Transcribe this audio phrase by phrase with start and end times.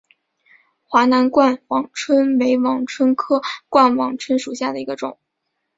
[0.83, 5.19] 华南冠网椿为网蝽科冠网蝽属下的一个种。